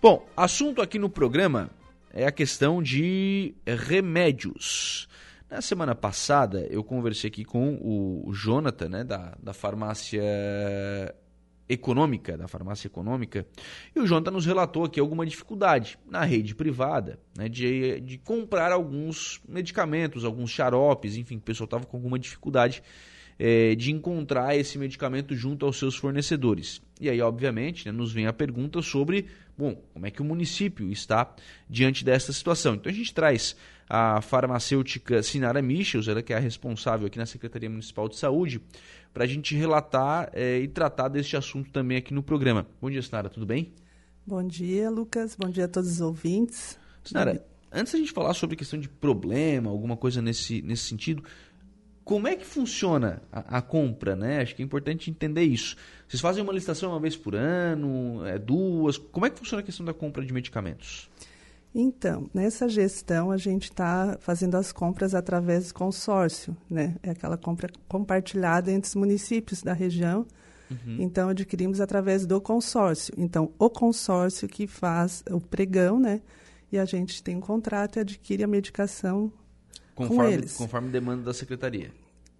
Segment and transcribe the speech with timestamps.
[0.00, 1.70] Bom, assunto aqui no programa
[2.12, 5.08] é a questão de remédios.
[5.50, 10.22] Na semana passada eu conversei aqui com o Jonathan, né, da, da farmácia
[11.68, 13.44] econômica, da farmácia econômica,
[13.94, 18.70] e o Jonathan nos relatou aqui alguma dificuldade na rede privada né, de, de comprar
[18.70, 22.84] alguns medicamentos, alguns xaropes, enfim, o pessoal estava com alguma dificuldade
[23.38, 26.82] é, de encontrar esse medicamento junto aos seus fornecedores.
[27.00, 29.26] E aí, obviamente, né, nos vem a pergunta sobre,
[29.56, 31.32] bom, como é que o município está
[31.70, 32.74] diante dessa situação.
[32.74, 33.54] Então a gente traz
[33.88, 38.60] a farmacêutica Sinara Michels, ela que é a responsável aqui na Secretaria Municipal de Saúde,
[39.14, 42.66] para a gente relatar é, e tratar deste assunto também aqui no programa.
[42.80, 43.72] Bom dia, Sinara, tudo bem?
[44.26, 45.34] Bom dia, Lucas.
[45.36, 46.78] Bom dia a todos os ouvintes.
[47.02, 47.42] Sinara,
[47.72, 51.24] antes da gente falar sobre questão de problema, alguma coisa nesse, nesse sentido,
[52.08, 54.40] como é que funciona a, a, compra, né?
[54.40, 55.76] Acho que é importante entender isso.
[56.08, 58.96] Vocês fazem uma licitação uma vez por ano, é, duas?
[58.96, 61.10] Como é que funciona a questão da compra de medicamentos?
[61.74, 66.96] Então, nessa gestão a gente está fazendo as compras através do consórcio, né?
[67.02, 70.26] É aquela compra compartilhada entre os municípios da região.
[70.70, 70.96] Uhum.
[71.00, 73.12] Então, adquirimos através do consórcio.
[73.18, 76.22] Então, o consórcio que faz o pregão, né?
[76.72, 79.30] E a gente tem um contrato e adquire a medicação
[79.94, 80.56] conforme, com eles.
[80.56, 81.90] Conforme demanda da secretaria.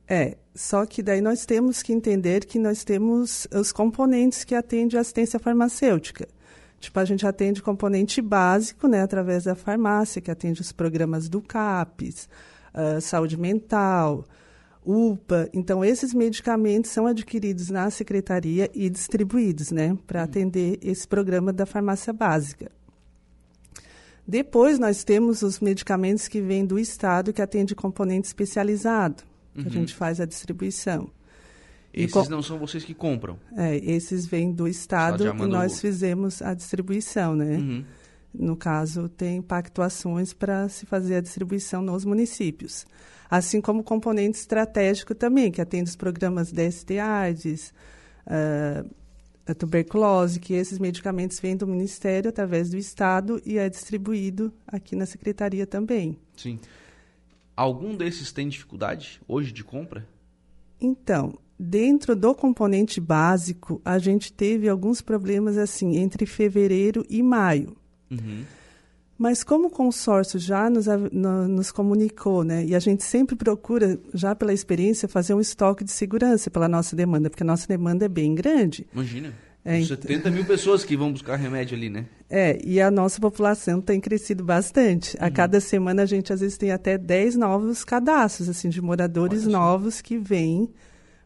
[0.08, 4.96] É, só que daí nós temos que entender que nós temos os componentes que atendem
[4.96, 6.26] a assistência farmacêutica.
[6.80, 11.42] Tipo, a gente atende componente básico, né, através da farmácia, que atende os programas do
[11.42, 12.28] CAPES,
[12.72, 14.24] uh, saúde mental,
[14.86, 15.50] UPA.
[15.52, 21.66] Então, esses medicamentos são adquiridos na secretaria e distribuídos, né, para atender esse programa da
[21.66, 22.70] farmácia básica.
[24.26, 29.24] Depois, nós temos os medicamentos que vêm do Estado, que atende componente especializado,
[29.58, 29.68] que uhum.
[29.68, 31.10] a gente faz a distribuição.
[31.92, 33.38] Esses não são vocês que compram?
[33.56, 37.56] É, esses vêm do Estado e nós fizemos a distribuição, né?
[37.56, 37.84] Uhum.
[38.32, 42.86] No caso, tem pactuações para se fazer a distribuição nos municípios.
[43.30, 47.72] Assim como componente estratégico também, que atende os programas DST AIDS,
[48.26, 48.88] uh,
[49.46, 54.94] a tuberculose, que esses medicamentos vêm do Ministério através do Estado e é distribuído aqui
[54.94, 56.18] na Secretaria também.
[56.36, 56.58] Sim.
[57.58, 60.06] Algum desses tem dificuldade hoje de compra?
[60.80, 67.76] Então, dentro do componente básico, a gente teve alguns problemas assim entre fevereiro e maio.
[68.08, 68.44] Uhum.
[69.18, 74.36] Mas como o consórcio já nos, nos comunicou, né, e a gente sempre procura, já
[74.36, 78.08] pela experiência, fazer um estoque de segurança pela nossa demanda, porque a nossa demanda é
[78.08, 78.86] bem grande.
[78.92, 79.34] Imagina.
[79.64, 82.06] É, 70 mil pessoas que vão buscar remédio ali, né?
[82.30, 85.16] É, e a nossa população tem crescido bastante.
[85.16, 85.26] Uhum.
[85.26, 89.46] A cada semana a gente às vezes tem até 10 novos cadastros, assim, de moradores
[89.46, 90.70] novos que vêm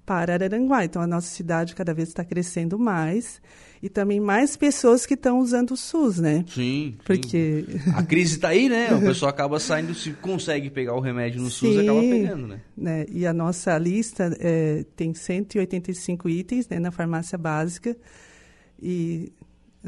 [0.05, 0.85] para Araranguá.
[0.85, 3.41] Então, a nossa cidade cada vez está crescendo mais
[3.83, 6.45] e também mais pessoas que estão usando o SUS, né?
[6.49, 6.95] Sim.
[7.05, 7.91] Porque sim.
[7.95, 8.95] a crise está aí, né?
[8.95, 12.61] O pessoal acaba saindo, se consegue pegar o remédio no sim, SUS, acaba pegando, né?
[12.77, 13.07] né?
[13.11, 17.97] E a nossa lista é, tem 185 itens né, na farmácia básica
[18.81, 19.33] e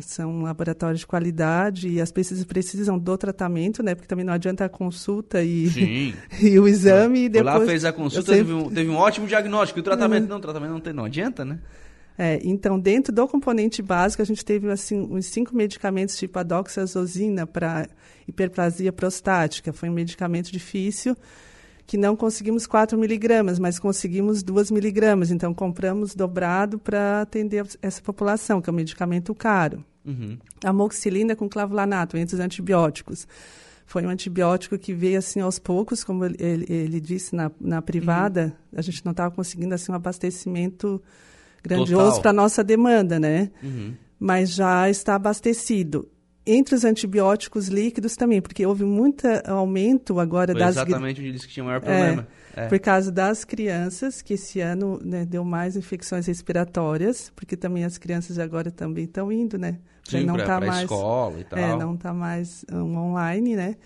[0.00, 3.94] são laboratórios de qualidade e as pessoas precisam do tratamento, né?
[3.94, 7.24] Porque também não adianta a consulta e, e o exame.
[7.24, 8.52] E depois, lá, fez a consulta, sempre...
[8.52, 9.78] teve, um, teve um ótimo diagnóstico.
[9.78, 10.28] E o tratamento, uhum.
[10.30, 11.58] não, o tratamento não, tem, não adianta, né?
[12.16, 16.42] É, então, dentro do componente básico, a gente teve assim, uns cinco medicamentos tipo a
[16.42, 17.88] doxazosina para
[18.26, 19.72] hiperplasia prostática.
[19.72, 21.16] Foi um medicamento difícil
[21.86, 25.30] que não conseguimos 4 miligramas, mas conseguimos 2 miligramas.
[25.30, 29.84] Então, compramos dobrado para atender essa população, que é um medicamento caro.
[30.04, 30.38] Uhum.
[30.64, 33.26] Amoxicilina com clavulanato, entre os antibióticos.
[33.86, 36.36] Foi um antibiótico que veio assim aos poucos, como ele,
[36.68, 38.78] ele, disse na, na privada, uhum.
[38.78, 41.02] a gente não estava conseguindo assim um abastecimento
[41.62, 43.50] grandioso para a nossa demanda, né?
[43.62, 43.94] Uhum.
[44.18, 46.08] Mas já está abastecido
[46.46, 50.76] entre os antibióticos líquidos também, porque houve muito aumento agora Foi das...
[50.76, 52.26] exatamente onde disse que tinha o maior problema.
[52.56, 52.68] É, é.
[52.68, 57.98] Por causa das crianças, que esse ano né, deu mais infecções respiratórias, porque também as
[57.98, 59.78] crianças agora também estão indo, né?
[60.08, 61.58] Sim, não tá mais, escola e é, tal.
[61.58, 63.76] É, não está mais um, online, né?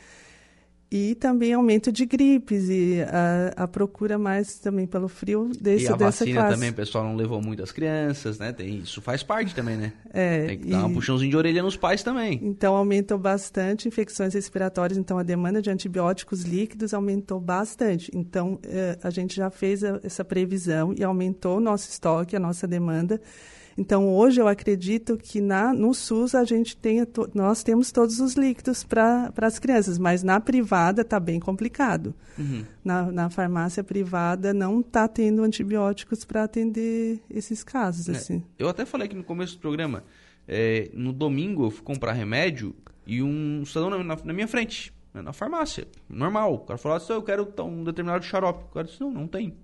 [0.90, 5.88] E também aumento de gripes e a, a procura mais também pelo frio desse, e
[5.88, 6.55] a dessa vacina classe.
[6.55, 8.52] também, o pessoal não levou muito as crianças, né?
[8.55, 9.93] Tem, isso faz parte também, né?
[10.11, 12.40] É, Tem que dar um puxãozinho de orelha nos pais também.
[12.43, 14.96] Então, aumentou bastante infecções respiratórias.
[14.96, 18.11] Então, a demanda de antibióticos líquidos aumentou bastante.
[18.14, 22.40] Então, eh, a gente já fez a, essa previsão e aumentou o nosso estoque, a
[22.40, 23.20] nossa demanda.
[23.79, 28.19] Então, hoje eu acredito que na, no SUS a gente tenha to, nós temos todos
[28.19, 32.13] os líquidos para as crianças, mas na privada está bem complicado.
[32.37, 32.65] Uhum.
[32.85, 38.09] Na, na farmácia privada não está tendo antibióticos para atender esses casos.
[38.09, 38.43] É, assim.
[38.59, 40.03] Eu até falei aqui no começo do programa,
[40.51, 42.75] É, no domingo eu fui comprar remédio
[43.07, 46.55] e um cidadão na, na minha frente, na farmácia, normal.
[46.55, 48.65] O cara falou assim, eu quero um determinado xarope.
[48.65, 49.55] O cara disse, não, não tem.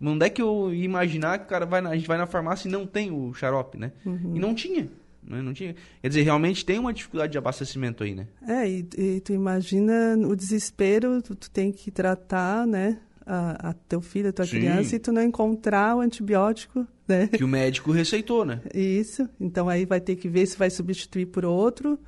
[0.00, 2.26] Onde é que eu ia imaginar que o cara vai na, a gente vai na
[2.26, 3.92] farmácia e não tem o xarope, né?
[4.04, 4.36] Uhum.
[4.36, 4.88] E não tinha.
[5.22, 5.42] Né?
[5.42, 5.74] Não tinha.
[6.00, 8.26] Quer dizer, realmente tem uma dificuldade de abastecimento aí, né?
[8.46, 12.98] É, e, e tu imagina o desespero, tu, tu tem que tratar, né?
[13.26, 14.52] A, a teu filho, a tua Sim.
[14.52, 17.28] criança, e tu não encontrar o antibiótico, né?
[17.36, 18.60] Que o médico receitou, né?
[18.74, 19.28] Isso.
[19.38, 21.98] Então aí vai ter que ver se vai substituir por outro.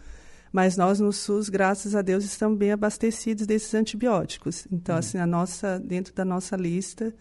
[0.52, 4.66] Mas nós no SUS, graças a Deus, estamos bem abastecidos desses antibióticos.
[4.70, 4.98] Então, hum.
[4.98, 7.14] assim, a nossa, dentro da nossa lista,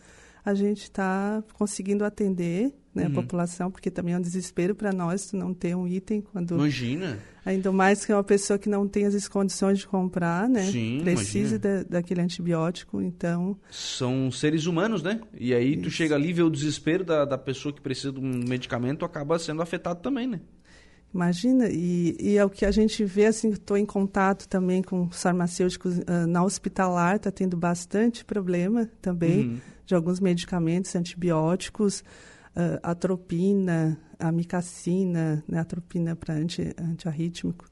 [0.44, 3.12] a gente está conseguindo atender né, uhum.
[3.12, 6.56] a população, porque também é um desespero para nós não ter um item quando.
[6.56, 7.20] Imagina!
[7.44, 10.64] Ainda mais que é uma pessoa que não tem as condições de comprar, né?
[10.64, 13.58] Sim, precisa da, daquele antibiótico, então.
[13.72, 15.22] São seres humanos, né?
[15.34, 15.84] E aí Isso.
[15.84, 19.40] tu chega ali, vê o desespero da, da pessoa que precisa de um medicamento, acaba
[19.40, 20.40] sendo afetado também, né?
[21.14, 25.08] Imagina, e, e é o que a gente vê, assim, estou em contato também com
[25.08, 29.58] os farmacêuticos uh, na hospitalar, está tendo bastante problema também uhum.
[29.86, 32.04] De alguns medicamentos antibióticos,
[32.56, 37.66] uh, atropina, amicacina, né, atropina para anti, antiarrítmico.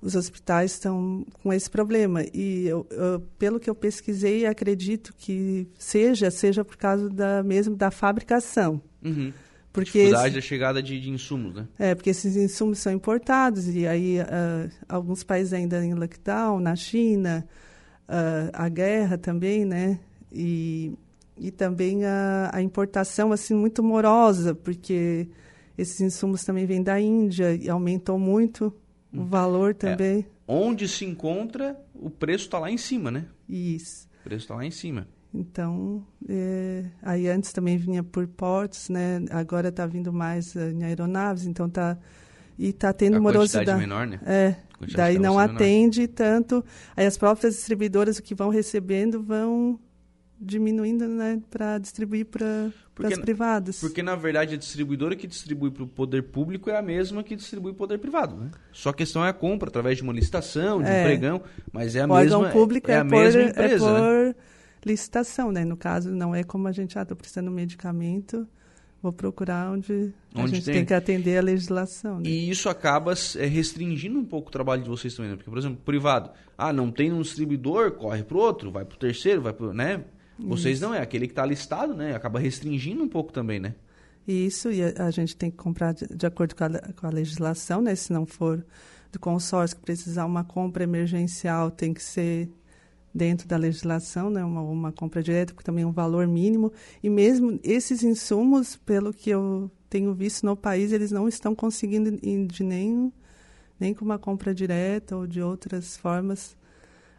[0.00, 5.68] Os hospitais estão com esse problema e eu, eu, pelo que eu pesquisei, acredito que
[5.78, 8.82] seja seja por causa da mesmo da fabricação.
[9.04, 9.32] Uhum.
[9.72, 11.66] Porque dificuldade esse, da chegada de, de, insumos, né?
[11.78, 16.76] É, porque esses insumos são importados e aí uh, alguns países ainda em lockdown, na
[16.76, 17.46] China,
[18.08, 19.98] uh, a guerra também, né?
[20.30, 20.92] E,
[21.42, 25.28] e também a, a importação, assim, muito morosa, porque
[25.76, 28.72] esses insumos também vêm da Índia e aumentou muito
[29.12, 29.24] o hum.
[29.26, 30.20] valor é, também.
[30.20, 33.26] É, onde se encontra, o preço está lá em cima, né?
[33.48, 34.06] Isso.
[34.20, 35.08] O preço está lá em cima.
[35.34, 39.24] Então, é, aí antes também vinha por portos, né?
[39.30, 41.98] Agora está vindo mais uh, em aeronaves, então tá
[42.56, 44.20] e está tendo a morosidade menor, né?
[44.24, 44.56] É.
[44.94, 46.14] Daí não atende menor.
[46.14, 46.64] tanto.
[46.94, 49.80] Aí as próprias distribuidoras o que vão recebendo vão
[50.42, 52.72] diminuindo, né, para distribuir para
[53.04, 53.80] as privadas.
[53.80, 57.36] Porque na verdade a distribuidora que distribui para o poder público é a mesma que
[57.36, 58.50] distribui para o poder privado, né?
[58.72, 61.00] Só a questão é a compra através de uma licitação, de é.
[61.00, 61.42] um pregão,
[61.72, 64.34] mas é a o mesma público é, é a por, mesma empresa, é por, né?
[64.84, 65.64] licitação, né?
[65.64, 68.46] No caso, não é como a gente, ah, estou precisando de um medicamento,
[69.00, 70.74] vou procurar onde, onde a gente tem.
[70.74, 70.84] tem.
[70.84, 72.20] que atender a legislação.
[72.20, 72.28] Né?
[72.28, 75.36] E isso acaba é, restringindo um pouco o trabalho de vocês também, né?
[75.36, 78.94] Porque, por exemplo, privado, ah, não tem um distribuidor, corre para o outro, vai para
[78.94, 80.04] o terceiro, vai para né?
[80.38, 80.86] Vocês isso.
[80.86, 82.14] não, é aquele que está listado, né?
[82.14, 83.74] Acaba restringindo um pouco também, né?
[84.26, 87.10] Isso, e a, a gente tem que comprar de, de acordo com a, com a,
[87.10, 87.94] legislação, né?
[87.94, 88.64] Se não for
[89.10, 92.48] do consórcio que precisar uma compra emergencial, tem que ser
[93.14, 96.72] dentro da legislação, né, uma, uma compra direta, porque também é um valor mínimo.
[97.02, 102.10] E mesmo esses insumos, pelo que eu tenho visto no país, eles não estão conseguindo
[102.46, 103.12] de nem,
[103.78, 106.56] nem com uma compra direta ou de outras formas.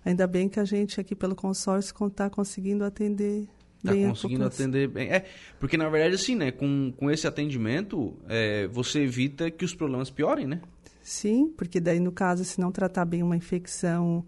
[0.05, 3.47] Ainda bem que a gente aqui pelo consórcio está conseguindo atender
[3.77, 5.09] Está conseguindo atender bem.
[5.11, 5.25] É,
[5.59, 6.51] porque na verdade, assim, né?
[6.51, 10.61] Com, com esse atendimento, é, você evita que os problemas piorem, né?
[11.01, 14.25] Sim, porque daí, no caso, se não tratar bem uma infecção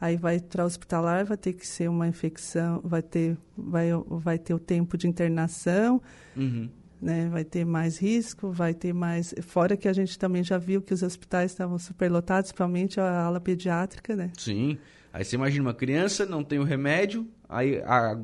[0.00, 4.54] Aí vai para hospitalar, vai ter que ser uma infecção, vai ter, vai, vai ter
[4.54, 6.00] o tempo de internação,
[6.36, 6.68] uhum.
[7.02, 7.28] né?
[7.28, 9.34] vai ter mais risco, vai ter mais.
[9.42, 13.40] Fora que a gente também já viu que os hospitais estavam superlotados, principalmente a ala
[13.40, 14.30] pediátrica, né?
[14.38, 14.78] Sim.
[15.12, 17.80] Aí você imagina uma criança, não tem o remédio, aí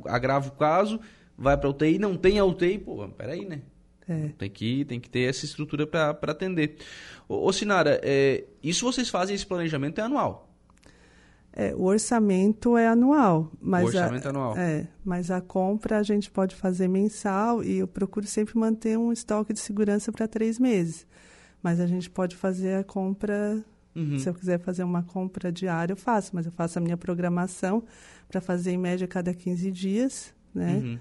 [0.06, 1.00] agrava o caso,
[1.36, 3.62] vai para UTI, não tem a UTI, pô, peraí, né?
[4.08, 4.28] É.
[4.36, 6.76] Tem, que, tem que ter essa estrutura para atender.
[7.28, 10.50] Ô, ô Sinara, é, isso vocês fazem, esse planejamento é anual?
[11.56, 13.50] É, o orçamento é anual.
[13.60, 14.58] Mas o orçamento a, é anual.
[14.58, 19.12] É, mas a compra a gente pode fazer mensal e eu procuro sempre manter um
[19.12, 21.06] estoque de segurança para três meses.
[21.62, 23.64] Mas a gente pode fazer a compra.
[23.94, 24.18] Uhum.
[24.18, 27.84] Se eu quiser fazer uma compra diária, eu faço, mas eu faço a minha programação
[28.28, 30.80] para fazer em média cada 15 dias, né?
[30.82, 30.98] Uhum.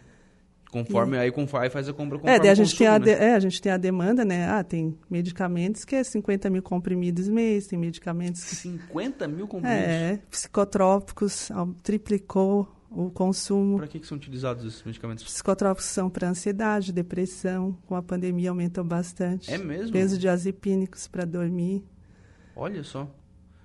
[0.72, 1.20] Conforme, e...
[1.20, 3.06] aí conforme, faz a compra conforme é, a gente consumo, tem a, né?
[3.06, 4.50] de, é, a gente tem a demanda, né?
[4.50, 8.44] Ah, tem medicamentos que é 50 mil comprimidos mês, tem medicamentos...
[8.44, 8.56] Que...
[8.56, 9.88] 50 mil comprimidos?
[9.88, 11.52] É, psicotrópicos,
[11.84, 13.78] triplicou o consumo.
[13.78, 15.24] Para que, que são utilizados esses medicamentos?
[15.24, 19.52] Psicotrópicos são para ansiedade, depressão, com a pandemia aumentou bastante.
[19.52, 19.92] É mesmo?
[19.92, 21.84] Peso de azipínicos para dormir.
[22.56, 23.10] Olha só.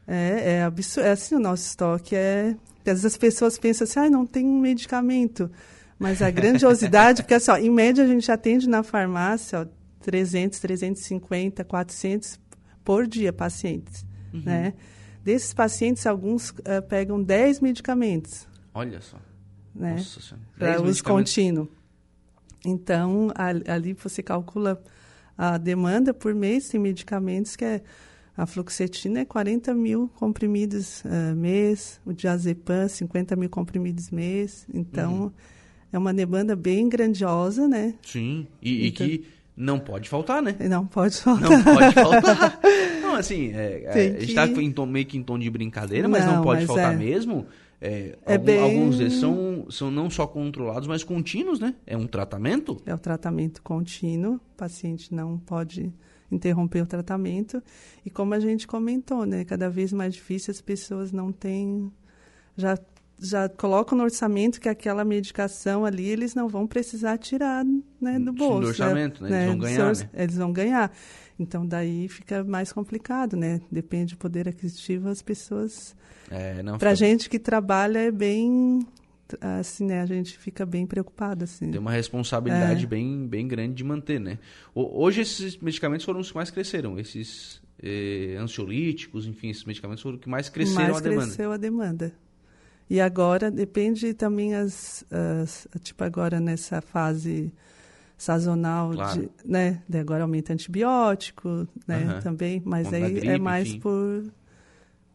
[0.07, 1.07] É, é absurdo.
[1.07, 2.16] É assim o nosso estoque.
[2.16, 2.57] É...
[2.80, 5.50] Às vezes as pessoas pensam assim, ah, não tem medicamento.
[5.99, 9.66] Mas a grandiosidade, porque assim, ó, em média a gente atende na farmácia ó,
[10.00, 12.40] 300, 350, 400
[12.83, 14.42] por dia pacientes, uhum.
[14.47, 14.73] né?
[15.23, 18.49] Desses pacientes, alguns uh, pegam 10 medicamentos.
[18.73, 19.18] Olha só.
[19.75, 19.97] Né?
[20.59, 21.68] Para uso contínuo.
[22.64, 23.28] Então,
[23.66, 24.83] ali você calcula
[25.37, 27.83] a demanda por mês tem medicamentos que é
[28.38, 34.64] a fluoxetina é 40 mil comprimidos uh, mês, o diazepam 50 mil comprimidos mês.
[34.73, 35.33] Então, uhum.
[35.92, 37.95] é uma demanda bem grandiosa, né?
[38.00, 39.25] Sim, e, então, e, que
[39.57, 40.54] não pode faltar, né?
[40.71, 41.50] Não pode faltar.
[41.50, 42.61] Não pode faltar.
[43.02, 44.47] não, assim, é, é, a gente está
[44.87, 46.97] meio que em tom de brincadeira, mas não, não pode mas faltar é.
[46.97, 47.45] mesmo.
[47.80, 48.61] É, é algum, bem...
[48.61, 51.75] Alguns deles são, são não só controlados, mas contínuos, né?
[51.85, 52.80] É um tratamento?
[52.87, 54.35] É o tratamento contínuo.
[54.35, 55.92] O paciente não pode
[56.31, 57.63] interromper o tratamento.
[58.05, 61.93] E como a gente comentou, né, cada vez mais difícil as pessoas não têm
[62.57, 62.77] já
[63.21, 67.65] já colocam no orçamento que aquela medicação ali eles não vão precisar tirar
[68.01, 68.61] né, do bolso.
[68.61, 69.31] Do né, orçamento, né?
[69.31, 69.37] né?
[69.37, 69.97] Eles vão ganhar.
[69.97, 70.11] Né?
[70.15, 70.93] Eles vão ganhar.
[71.39, 73.61] Então daí fica mais complicado, né?
[73.71, 75.97] Depende do poder aquisitivo, as pessoas.
[76.31, 76.95] É, Para fica...
[76.95, 78.87] gente que trabalha é bem
[79.41, 81.71] assim, né, a gente fica bem preocupado, assim.
[81.71, 82.89] Tem uma responsabilidade é.
[82.89, 84.39] bem, bem grande de manter, né?
[84.75, 90.17] Hoje esses medicamentos foram os que mais cresceram, esses eh, ansiolíticos, enfim, esses medicamentos foram
[90.17, 91.27] os que mais cresceram mais a demanda.
[91.27, 92.13] cresceu a demanda.
[92.91, 97.53] E agora depende também as, as tipo agora nessa fase
[98.17, 99.21] sazonal claro.
[99.21, 102.21] de, né, de agora aumenta antibiótico, né, uhum.
[102.21, 103.81] também, mas aí gripe, é mais enfim.
[103.81, 104.25] por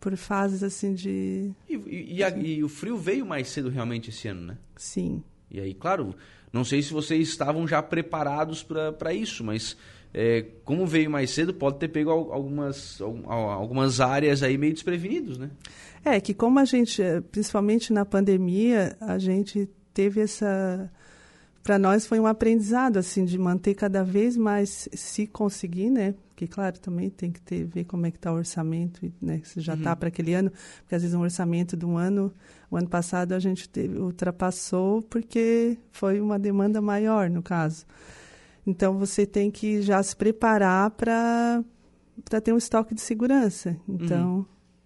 [0.04, 1.50] por fases assim de.
[1.70, 4.58] E, e, e, a, e, o frio veio mais cedo realmente esse ano, né?
[4.76, 5.24] Sim.
[5.50, 6.14] E aí, claro,
[6.52, 9.78] não sei se vocês estavam já preparados para isso, mas
[10.14, 15.50] é, como veio mais cedo, pode ter pego algumas, algumas áreas aí meio desprevenidos, né?
[16.04, 20.92] É, que como a gente, principalmente na pandemia, a gente teve essa
[21.64, 26.48] para nós foi um aprendizado assim de manter cada vez mais se conseguir né porque
[26.48, 29.74] claro também tem que ter ver como é que está o orçamento né se já
[29.74, 29.96] está uhum.
[29.96, 32.34] para aquele ano porque às vezes um orçamento de um ano
[32.70, 37.86] o ano passado a gente teve, ultrapassou porque foi uma demanda maior no caso
[38.66, 41.64] então você tem que já se preparar para
[42.24, 44.46] para ter um estoque de segurança então uhum.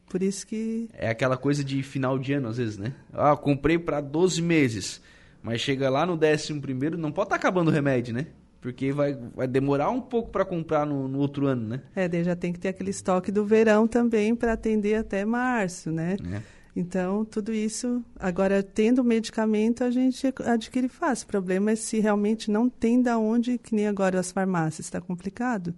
[0.10, 3.78] por isso que é aquela coisa de final de ano às vezes né ah comprei
[3.78, 5.02] para 12 meses
[5.42, 8.28] mas chega lá no décimo primeiro, não pode estar tá acabando o remédio, né?
[8.68, 11.82] Porque vai, vai demorar um pouco para comprar no, no, outro ano, né?
[11.96, 15.90] É, daí já tem que ter aquele estoque do verão também para atender até março,
[15.90, 16.18] né?
[16.34, 16.42] É.
[16.76, 21.24] Então, tudo isso, agora tendo medicamento, a gente adquire fácil.
[21.24, 25.00] O problema é se realmente não tem da onde, que nem agora as farmácias, está
[25.00, 25.74] complicado.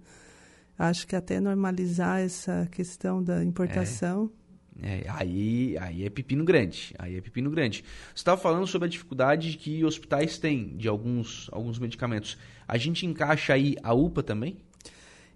[0.76, 4.32] Acho que até normalizar essa questão da importação.
[4.36, 4.39] É.
[4.82, 6.94] É, aí, aí é pepino grande.
[6.98, 7.84] Aí é pepino grande.
[8.08, 12.38] Você estava falando sobre a dificuldade que hospitais têm de alguns, alguns medicamentos.
[12.66, 14.56] A gente encaixa aí a UPA também?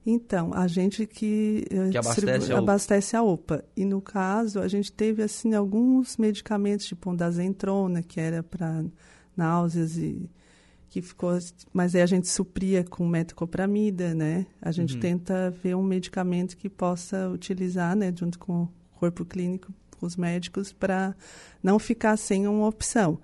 [0.07, 3.65] Então, a gente que, eh, que abastece, a abastece, a UPA.
[3.75, 8.43] E no caso, a gente teve assim alguns medicamentos, tipo um da Zentrona, que era
[8.43, 8.85] para
[9.35, 10.31] náuseas e
[10.91, 11.37] que ficou,
[11.73, 14.47] mas aí a gente supria com metocopramida, né?
[14.63, 15.01] A gente uhum.
[15.01, 20.73] tenta ver um medicamento que possa utilizar, né, junto com corpo clínico, com os médicos,
[20.73, 21.15] para
[21.63, 23.19] não ficar sem uma opção.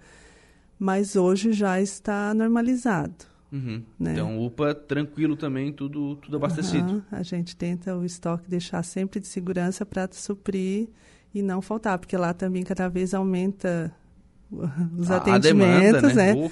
[0.78, 3.30] Mas hoje já está normalizado.
[3.52, 3.82] Uhum.
[3.98, 4.12] Né?
[4.12, 6.92] Então, UPA tranquilo também, tudo, tudo abastecido.
[6.92, 7.02] Uhum.
[7.10, 10.88] A gente tenta o estoque deixar sempre de segurança para suprir
[11.34, 13.92] e não faltar, porque lá também cada vez aumenta
[14.96, 16.34] os a, atendimentos, a demanda, né?
[16.34, 16.50] né?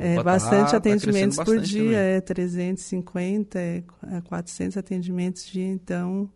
[0.00, 1.96] é, tá bastante tá, atendimentos tá por dia, também.
[1.96, 3.82] é 350, é
[4.24, 6.30] 400 atendimentos dia, então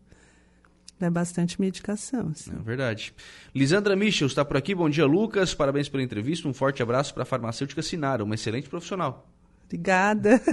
[1.01, 2.33] é bastante medicação.
[2.35, 2.53] Sim.
[2.59, 3.15] É verdade.
[3.55, 4.75] Lisandra Michel está por aqui.
[4.75, 5.55] Bom dia, Lucas.
[5.55, 6.49] Parabéns pela entrevista.
[6.49, 9.29] Um forte abraço para a farmacêutica Sinara, uma excelente profissional.
[9.67, 10.41] Obrigada.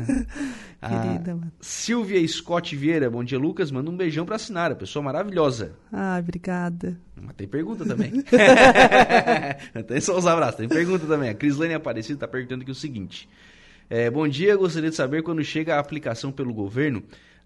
[0.82, 1.36] Querida.
[1.36, 1.52] Mano.
[1.62, 3.72] Silvia Scott Vieira, bom dia, Lucas.
[3.72, 5.74] Manda um beijão para a Sinara, pessoa maravilhosa.
[5.92, 7.00] Ah, obrigada.
[7.16, 8.12] Mas tem pergunta também.
[9.88, 11.30] tem só os abraços, tem pergunta também.
[11.30, 13.30] A Crislane Aparecida está perguntando aqui o seguinte.
[13.90, 17.04] É, bom dia, gostaria de saber quando chega a aplicação pelo governo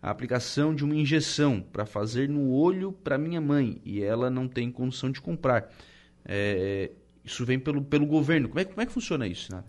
[0.07, 4.47] a aplicação de uma injeção para fazer no olho para minha mãe e ela não
[4.47, 5.69] tem condição de comprar.
[6.25, 6.91] É,
[7.25, 8.47] isso vem pelo, pelo governo.
[8.47, 9.63] Como é, como é que funciona isso, né?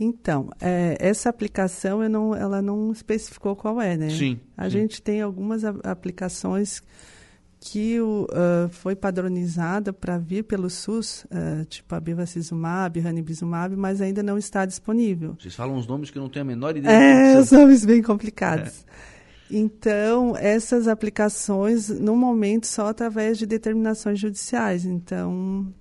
[0.00, 4.10] Então, é, essa aplicação não, ela não especificou qual é, né?
[4.10, 4.40] Sim.
[4.56, 4.70] A sim.
[4.70, 6.82] gente tem algumas aplicações
[7.60, 8.26] que uh,
[8.70, 14.64] foi padronizada para vir pelo SUS, uh, tipo a bevacizumab, ranibizumab, mas ainda não está
[14.64, 15.36] disponível.
[15.38, 16.94] Vocês falam os nomes que eu não tenho a menor ideia.
[16.94, 18.84] É, os nomes bem complicados.
[19.12, 19.15] É.
[19.50, 24.84] Então, essas aplicações, no momento, só através de determinações judiciais.
[24.84, 25.72] Então,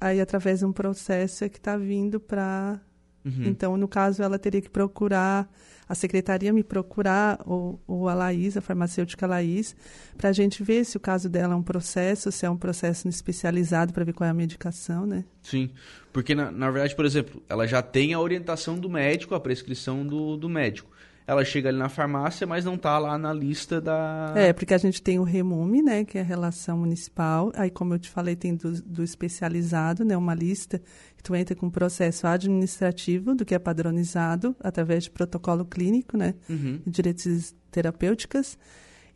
[0.00, 2.80] aí através de um processo é que está vindo para.
[3.24, 3.44] Uhum.
[3.44, 5.50] Então, no caso, ela teria que procurar,
[5.88, 9.74] a secretaria me procurar, ou, ou a Laís, a farmacêutica Laís,
[10.16, 13.08] para a gente ver se o caso dela é um processo, se é um processo
[13.08, 15.24] especializado para ver qual é a medicação, né?
[15.42, 15.70] Sim,
[16.12, 20.06] porque na, na verdade, por exemplo, ela já tem a orientação do médico, a prescrição
[20.06, 20.95] do, do médico
[21.26, 24.32] ela chega ali na farmácia, mas não está lá na lista da.
[24.36, 27.50] É, porque a gente tem o REMUME, né, que é a relação municipal.
[27.56, 30.80] Aí, como eu te falei, tem do, do especializado, né, uma lista
[31.16, 36.16] que tu entra com um processo administrativo do que é padronizado através de protocolo clínico,
[36.16, 36.80] né, Uhum.
[36.86, 38.56] diretrizes terapêuticas.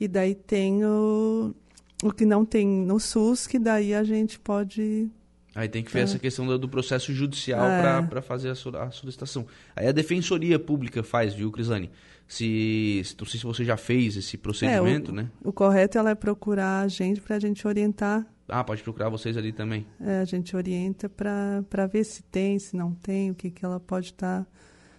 [0.00, 1.54] E daí tem o,
[2.02, 5.08] o que não tem no SUS, que daí a gente pode
[5.54, 8.02] Aí tem que ver essa questão do, do processo judicial É.
[8.02, 8.52] para fazer a,
[8.84, 9.46] a solicitação.
[9.74, 11.90] Aí a Defensoria Pública faz, viu, Crislane?
[12.28, 15.30] Se, se- não sei se você já fez esse procedimento, É, o- né?
[15.42, 18.24] O correto ela é procurar a gente para a gente orientar.
[18.48, 19.84] Ah, pode procurar vocês ali também.
[20.00, 23.80] é, a gente orienta para ver se tem, se não tem, o que, que ela
[23.80, 24.46] pode estar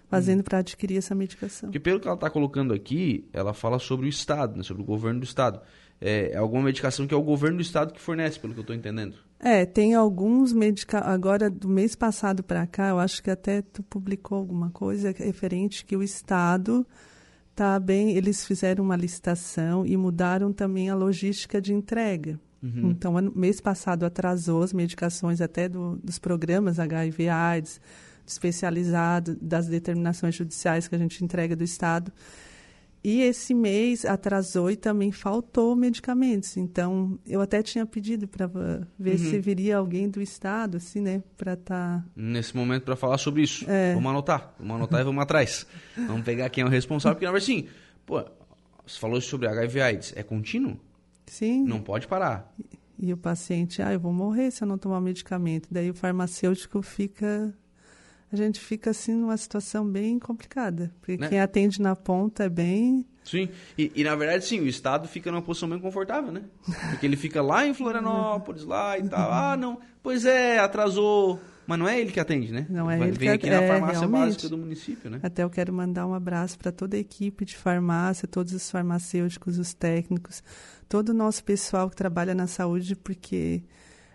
[0.09, 1.69] fazendo para adquirir essa medicação.
[1.69, 4.63] Porque pelo que ela está colocando aqui, ela fala sobre o Estado, né?
[4.63, 5.61] sobre o governo do Estado.
[6.01, 8.75] É, alguma medicação que é o governo do Estado que fornece, pelo que eu estou
[8.75, 9.15] entendendo.
[9.39, 11.09] É, tem alguns medicamentos.
[11.11, 15.85] Agora, do mês passado para cá, eu acho que até tu publicou alguma coisa referente
[15.85, 16.85] que o Estado
[17.55, 18.17] tá bem.
[18.17, 22.39] Eles fizeram uma licitação e mudaram também a logística de entrega.
[22.63, 27.81] Então, ano, mês passado atrasou as medicações até do, dos programas HIV AIDS,
[28.25, 32.11] especializado, das determinações judiciais que a gente entrega do Estado.
[33.03, 36.55] E esse mês atrasou e também faltou medicamentos.
[36.55, 38.47] Então, eu até tinha pedido para
[38.97, 42.05] ver se viria alguém do Estado, assim, né, para estar.
[42.15, 43.65] Nesse momento, para falar sobre isso.
[43.67, 43.95] É.
[43.95, 44.53] Vamos anotar.
[44.59, 45.65] Vamos anotar e vamos atrás.
[45.97, 47.15] Vamos pegar quem é o responsável.
[47.15, 47.67] Porque, na verdade, assim,
[48.05, 48.23] pô,
[48.85, 50.13] você falou sobre HIV AIDS.
[50.15, 50.77] É contínuo?
[51.25, 51.63] Sim.
[51.63, 52.53] Não pode parar.
[52.99, 55.67] E o paciente, ah, eu vou morrer se eu não tomar medicamento.
[55.71, 57.51] Daí o farmacêutico fica.
[58.31, 60.91] A gente fica assim numa situação bem complicada.
[61.01, 61.27] Porque Né?
[61.27, 63.05] quem atende na ponta é bem.
[63.23, 63.49] Sim.
[63.77, 66.43] E, e, na verdade, sim, o Estado fica numa posição bem confortável, né?
[66.89, 69.31] Porque ele fica lá em Florianópolis, lá e tal.
[69.31, 69.79] Ah, não.
[70.01, 71.39] Pois é, atrasou.
[71.67, 72.65] Mas não é ele que atende, né?
[72.69, 74.21] Não é Vai- ele Vem que aqui atende, na é, farmácia realmente.
[74.25, 75.19] básica do município, né?
[75.21, 79.59] Até eu quero mandar um abraço para toda a equipe de farmácia, todos os farmacêuticos,
[79.59, 80.43] os técnicos,
[80.89, 83.63] todo o nosso pessoal que trabalha na saúde, porque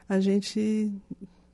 [0.08, 0.92] a gente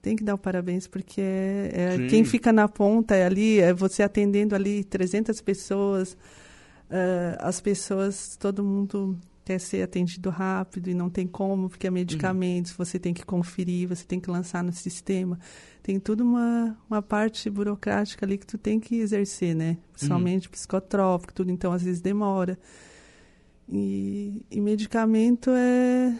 [0.02, 3.72] tem que dar o parabéns, porque é, é quem fica na ponta é ali, é
[3.72, 6.16] você atendendo ali 300 pessoas,
[6.90, 11.90] ah, as pessoas, todo mundo quer ser atendido rápido e não tem como, porque é
[11.90, 15.38] medicamentos, você tem que conferir, você tem que lançar no sistema.
[15.82, 19.78] Tem tudo uma, uma parte burocrática ali que tu tem que exercer, né?
[19.92, 22.58] Principalmente psicotrópico, tudo, então às vezes demora.
[23.68, 26.16] E, e medicamento é.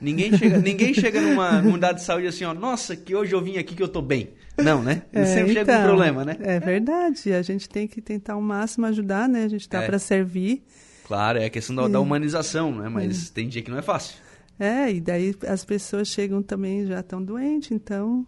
[0.00, 3.40] Ninguém chega, ninguém chega numa, numa unidade de saúde assim, ó, nossa, que hoje eu
[3.40, 4.30] vim aqui que eu tô bem.
[4.58, 5.02] Não, né?
[5.12, 6.36] é, Sempre chega um então, problema, né?
[6.40, 7.32] É verdade.
[7.32, 9.44] A gente tem que tentar ao máximo ajudar, né?
[9.44, 9.86] A gente tá É.
[9.86, 10.62] para servir.
[11.06, 12.88] Claro, é a questão da, da humanização, né?
[12.88, 14.16] Mas tem dia que não é fácil.
[14.58, 18.26] É, e daí as pessoas chegam também já estão doentes, então.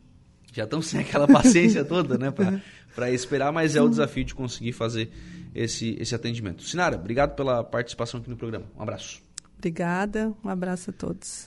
[0.52, 2.30] Já estão sem aquela paciência toda, né?
[2.30, 2.60] Pra,
[2.94, 5.10] pra esperar, mas é o desafio de conseguir fazer
[5.54, 6.62] esse, esse atendimento.
[6.62, 8.66] Sinara, obrigado pela participação aqui no programa.
[8.76, 9.20] Um abraço.
[9.56, 11.46] Obrigada, um abraço a todos.